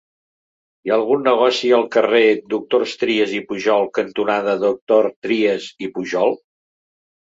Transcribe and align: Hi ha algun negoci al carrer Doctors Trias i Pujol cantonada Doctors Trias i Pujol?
Hi 0.87 0.93
ha 0.93 0.95
algun 0.95 1.21
negoci 1.27 1.69
al 1.79 1.85
carrer 1.97 2.23
Doctors 2.55 2.97
Trias 3.03 3.37
i 3.43 3.45
Pujol 3.53 3.89
cantonada 4.01 4.59
Doctors 4.67 5.17
Trias 5.25 5.73
i 5.89 5.97
Pujol? 5.97 6.41